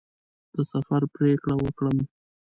[0.53, 1.97] د سفر پرېکړه وکړم.